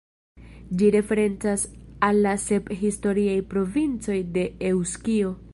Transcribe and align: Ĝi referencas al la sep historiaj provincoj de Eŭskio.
Ĝi 0.81 0.87
referencas 0.95 1.67
al 2.09 2.23
la 2.27 2.33
sep 2.47 2.73
historiaj 2.85 3.39
provincoj 3.55 4.21
de 4.39 4.51
Eŭskio. 4.73 5.37